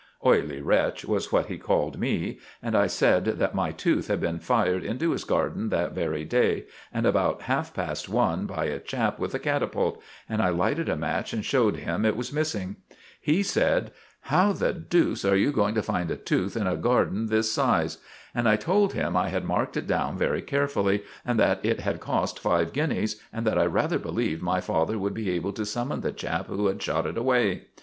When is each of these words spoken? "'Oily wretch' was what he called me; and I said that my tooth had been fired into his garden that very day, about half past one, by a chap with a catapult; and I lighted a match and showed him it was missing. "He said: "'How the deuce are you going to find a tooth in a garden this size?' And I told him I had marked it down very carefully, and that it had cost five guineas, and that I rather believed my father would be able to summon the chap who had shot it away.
"'Oily 0.25 0.63
wretch' 0.63 1.05
was 1.05 1.31
what 1.31 1.45
he 1.45 1.59
called 1.59 1.99
me; 1.99 2.39
and 2.59 2.75
I 2.75 2.87
said 2.87 3.23
that 3.25 3.53
my 3.53 3.71
tooth 3.71 4.07
had 4.07 4.19
been 4.19 4.39
fired 4.39 4.83
into 4.83 5.11
his 5.11 5.23
garden 5.23 5.69
that 5.69 5.91
very 5.91 6.25
day, 6.25 6.65
about 6.91 7.43
half 7.43 7.71
past 7.71 8.09
one, 8.09 8.47
by 8.47 8.65
a 8.65 8.79
chap 8.79 9.19
with 9.19 9.35
a 9.35 9.37
catapult; 9.37 10.01
and 10.27 10.41
I 10.41 10.49
lighted 10.49 10.89
a 10.89 10.95
match 10.95 11.33
and 11.33 11.45
showed 11.45 11.75
him 11.75 12.03
it 12.03 12.17
was 12.17 12.33
missing. 12.33 12.77
"He 13.19 13.43
said: 13.43 13.91
"'How 14.21 14.53
the 14.53 14.73
deuce 14.73 15.23
are 15.23 15.35
you 15.35 15.51
going 15.51 15.75
to 15.75 15.83
find 15.83 16.09
a 16.09 16.15
tooth 16.17 16.57
in 16.57 16.65
a 16.65 16.77
garden 16.77 17.27
this 17.27 17.51
size?' 17.53 17.99
And 18.33 18.49
I 18.49 18.55
told 18.55 18.93
him 18.93 19.15
I 19.15 19.29
had 19.29 19.45
marked 19.45 19.77
it 19.77 19.85
down 19.85 20.17
very 20.17 20.41
carefully, 20.41 21.03
and 21.23 21.39
that 21.39 21.59
it 21.63 21.81
had 21.81 21.99
cost 21.99 22.39
five 22.39 22.73
guineas, 22.73 23.21
and 23.31 23.45
that 23.45 23.59
I 23.59 23.67
rather 23.67 23.99
believed 23.99 24.41
my 24.41 24.61
father 24.61 24.97
would 24.97 25.13
be 25.13 25.29
able 25.29 25.53
to 25.53 25.63
summon 25.63 26.01
the 26.01 26.11
chap 26.11 26.47
who 26.47 26.65
had 26.65 26.81
shot 26.81 27.05
it 27.05 27.19
away. 27.19 27.65